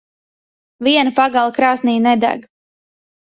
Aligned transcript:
Viena 0.87 1.11
pagale 1.19 1.53
krāsnī 1.59 1.95
nedeg. 2.09 2.49